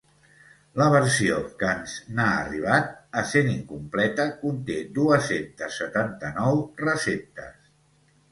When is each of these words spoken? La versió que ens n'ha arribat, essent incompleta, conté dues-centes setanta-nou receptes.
La 0.81 0.85
versió 0.93 1.35
que 1.59 1.67
ens 1.73 1.97
n'ha 2.19 2.25
arribat, 2.37 2.87
essent 3.21 3.51
incompleta, 3.51 4.25
conté 4.45 4.79
dues-centes 4.95 5.79
setanta-nou 5.83 6.59
receptes. 6.87 7.71